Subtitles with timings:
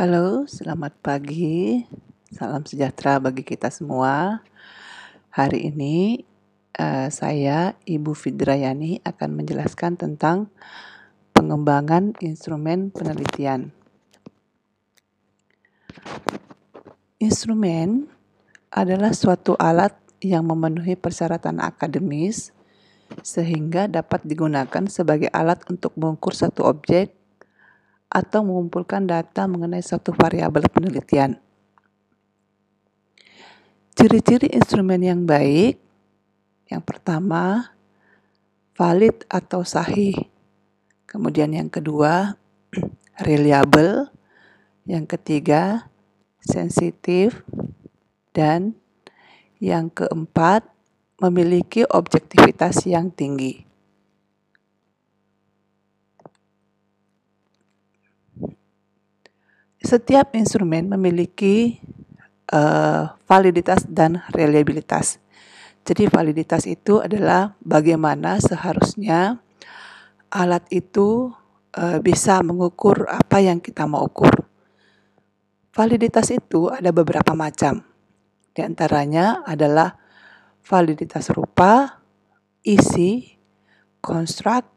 [0.00, 1.84] Halo, selamat pagi.
[2.32, 4.40] Salam sejahtera bagi kita semua.
[5.28, 6.24] Hari ini
[6.80, 10.48] uh, saya, Ibu Fidrayani, akan menjelaskan tentang
[11.36, 13.76] pengembangan instrumen penelitian.
[17.20, 18.08] Instrumen
[18.72, 19.92] adalah suatu alat
[20.24, 22.56] yang memenuhi persyaratan akademis
[23.20, 27.19] sehingga dapat digunakan sebagai alat untuk mengukur satu objek
[28.10, 31.38] atau mengumpulkan data mengenai suatu variabel penelitian.
[33.94, 35.78] Ciri-ciri instrumen yang baik,
[36.66, 37.70] yang pertama,
[38.74, 40.16] valid atau sahih.
[41.06, 42.34] Kemudian yang kedua,
[43.26, 44.10] reliable.
[44.88, 45.92] Yang ketiga,
[46.42, 47.46] sensitif.
[48.34, 48.74] Dan
[49.62, 50.66] yang keempat,
[51.20, 53.69] memiliki objektivitas yang tinggi.
[59.90, 61.82] Setiap instrumen memiliki
[62.54, 65.18] uh, validitas dan reliabilitas.
[65.82, 69.42] Jadi validitas itu adalah bagaimana seharusnya
[70.30, 71.34] alat itu
[71.74, 74.46] uh, bisa mengukur apa yang kita mau ukur.
[75.74, 77.82] Validitas itu ada beberapa macam.
[78.54, 79.98] Di antaranya adalah
[80.62, 81.98] validitas rupa,
[82.62, 83.26] isi,
[83.98, 84.70] konstruk,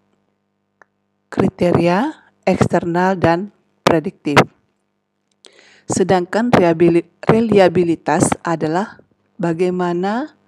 [1.30, 3.54] kriteria, eksternal, dan
[3.86, 4.63] prediktif.
[5.84, 6.48] Sedangkan
[7.28, 9.04] reliabilitas adalah
[9.36, 10.40] bagaimana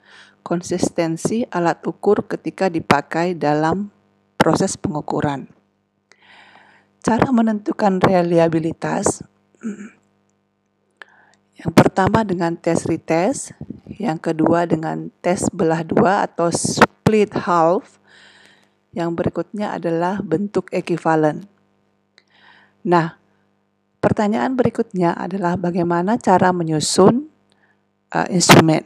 [0.45, 3.91] konsistensi alat ukur ketika dipakai dalam
[4.37, 5.49] proses pengukuran.
[7.01, 9.25] Cara menentukan reliabilitas
[11.61, 13.57] yang pertama dengan tes retest,
[13.89, 17.97] yang kedua dengan tes belah dua atau split half,
[18.95, 21.49] yang berikutnya adalah bentuk ekivalen.
[22.85, 23.17] Nah,
[24.05, 27.25] Pertanyaan berikutnya adalah bagaimana cara menyusun
[28.13, 28.85] uh, instrumen.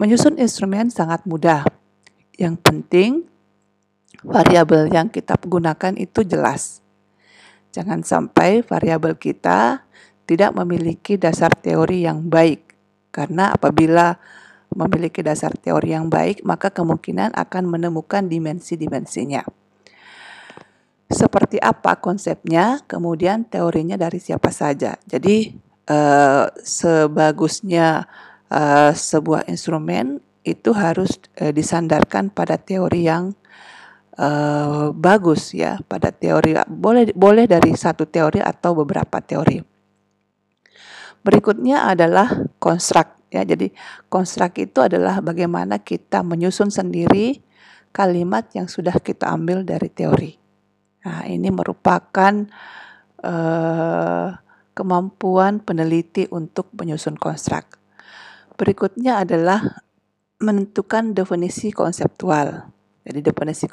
[0.00, 1.68] Menyusun instrumen sangat mudah.
[2.40, 3.10] Yang penting
[4.24, 6.80] variabel yang kita gunakan itu jelas.
[7.76, 9.84] Jangan sampai variabel kita
[10.24, 12.72] tidak memiliki dasar teori yang baik.
[13.12, 14.16] Karena apabila
[14.72, 19.44] memiliki dasar teori yang baik, maka kemungkinan akan menemukan dimensi-dimensinya
[21.12, 24.96] seperti apa konsepnya, kemudian teorinya dari siapa saja.
[25.06, 25.54] Jadi
[25.86, 28.08] uh, sebagusnya
[28.50, 33.36] uh, sebuah instrumen itu harus uh, disandarkan pada teori yang
[34.18, 39.62] uh, bagus ya, pada teori boleh boleh dari satu teori atau beberapa teori.
[41.22, 43.46] Berikutnya adalah konstruk ya.
[43.46, 43.70] Jadi
[44.10, 47.38] konstruk itu adalah bagaimana kita menyusun sendiri
[47.94, 50.41] kalimat yang sudah kita ambil dari teori.
[51.02, 52.46] Nah, ini merupakan
[53.22, 54.28] uh,
[54.72, 57.78] kemampuan peneliti untuk menyusun konstruk.
[58.54, 59.82] Berikutnya adalah
[60.42, 62.70] menentukan definisi konseptual.
[63.02, 63.66] Jadi definisi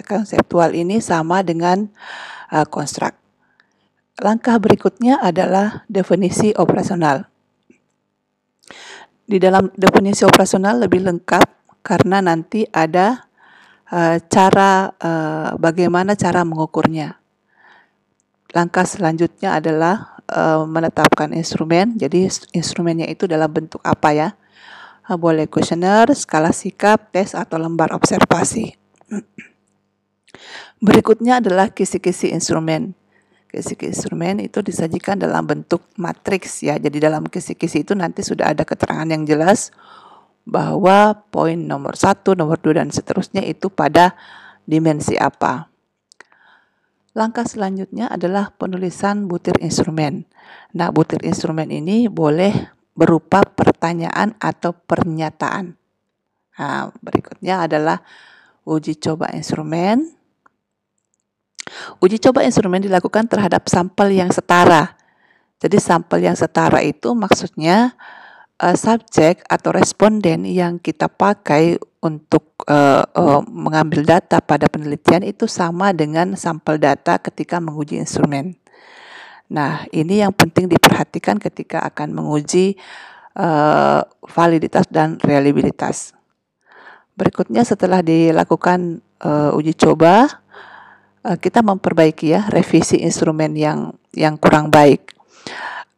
[0.00, 1.84] konseptual ini sama dengan
[2.48, 3.12] uh, konstruk.
[4.20, 7.28] Langkah berikutnya adalah definisi operasional.
[9.24, 13.29] Di dalam definisi operasional lebih lengkap karena nanti ada
[13.90, 17.18] uh, cara uh, bagaimana cara mengukurnya.
[18.50, 21.94] Langkah selanjutnya adalah uh, menetapkan instrumen.
[21.98, 24.28] Jadi instrumennya itu dalam bentuk apa ya?
[25.10, 28.78] Boleh kuesioner, skala sikap, tes atau lembar observasi.
[30.86, 32.94] Berikutnya adalah kisi-kisi instrumen.
[33.50, 36.78] Kisi-kisi instrumen itu disajikan dalam bentuk matriks ya.
[36.78, 39.74] Jadi dalam kisi-kisi itu nanti sudah ada keterangan yang jelas
[40.48, 44.16] bahwa poin nomor satu, nomor dua, dan seterusnya itu pada
[44.64, 45.70] dimensi apa.
[47.10, 50.30] Langkah selanjutnya adalah penulisan butir instrumen.
[50.70, 52.54] Nah, butir instrumen ini boleh
[52.94, 55.74] berupa pertanyaan atau pernyataan.
[56.60, 57.98] Nah, berikutnya adalah
[58.62, 60.12] uji coba instrumen.
[61.98, 64.94] Uji coba instrumen dilakukan terhadap sampel yang setara.
[65.60, 67.94] Jadi sampel yang setara itu maksudnya
[68.60, 75.48] uh, subjek atau responden yang kita pakai untuk uh, uh, mengambil data pada penelitian itu
[75.48, 78.56] sama dengan sampel data ketika menguji instrumen.
[79.50, 82.78] Nah, ini yang penting diperhatikan ketika akan menguji
[83.34, 86.14] uh, validitas dan reliabilitas.
[87.18, 90.40] Berikutnya setelah dilakukan uh, uji coba,
[91.26, 95.18] uh, kita memperbaiki ya revisi instrumen yang yang kurang baik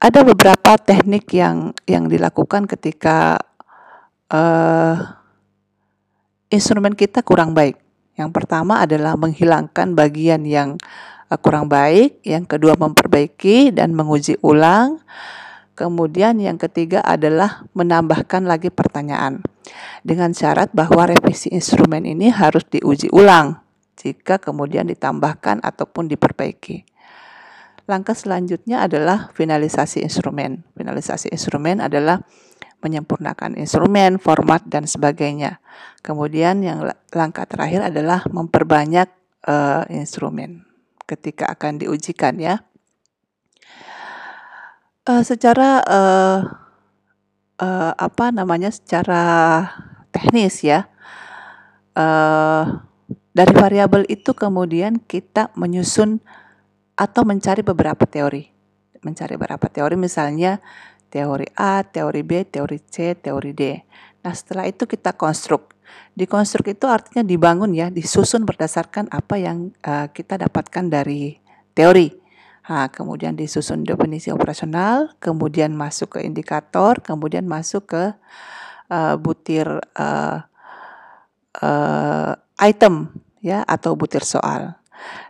[0.03, 3.39] ada beberapa teknik yang yang dilakukan ketika
[4.35, 4.99] uh,
[6.51, 7.79] instrumen kita kurang baik.
[8.19, 10.75] Yang pertama adalah menghilangkan bagian yang
[11.31, 14.99] uh, kurang baik, yang kedua memperbaiki dan menguji ulang.
[15.79, 19.41] Kemudian yang ketiga adalah menambahkan lagi pertanyaan
[20.03, 23.57] dengan syarat bahwa revisi instrumen ini harus diuji ulang
[23.97, 26.92] jika kemudian ditambahkan ataupun diperbaiki.
[27.91, 30.63] Langkah selanjutnya adalah finalisasi instrumen.
[30.79, 32.23] Finalisasi instrumen adalah
[32.83, 35.63] menyempurnakan instrumen, format dan sebagainya.
[36.03, 36.83] Kemudian yang
[37.15, 39.07] langkah terakhir adalah memperbanyak
[39.47, 40.67] uh, instrumen
[41.07, 42.63] ketika akan diujikan ya.
[45.03, 46.39] Uh, secara uh,
[47.59, 49.23] uh, apa namanya secara
[50.15, 50.87] teknis ya
[51.99, 52.87] uh,
[53.33, 56.23] dari variabel itu kemudian kita menyusun
[56.97, 58.53] atau mencari beberapa teori
[59.03, 60.63] mencari beberapa teori misalnya
[61.13, 63.77] teori A, teori B, teori C, teori D.
[64.25, 65.77] Nah setelah itu kita konstruk.
[66.17, 71.37] Dikonstruk itu artinya dibangun ya, disusun berdasarkan apa yang uh, kita dapatkan dari
[71.77, 72.09] teori.
[72.63, 78.05] Nah, kemudian disusun definisi operasional, kemudian masuk ke indikator, kemudian masuk ke
[78.89, 79.67] uh, butir
[79.99, 80.47] uh,
[81.61, 83.13] uh, item
[83.45, 84.79] ya atau butir soal.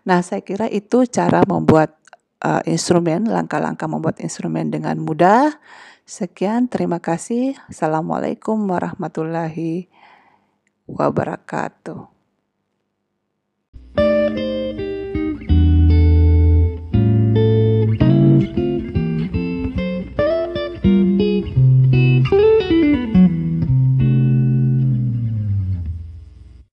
[0.07, 1.99] Nah, saya kira itu cara membuat
[2.43, 5.55] uh, instrumen, langkah-langkah membuat instrumen dengan mudah.
[6.03, 7.55] Sekian, terima kasih.
[7.71, 9.87] Assalamualaikum warahmatullahi
[10.91, 12.22] wabarakatuh.